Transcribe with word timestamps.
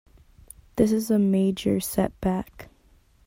This 0.77 0.91
is 0.91 1.11
a 1.11 1.19
major 1.19 1.79
setback. 1.79 2.69